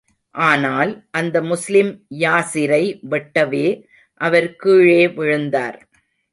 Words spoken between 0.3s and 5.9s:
ஆனால், அந்த முஸ்லிம் யாஸிரை வெட்டவே, அவர் கீழே விழுந்தார்.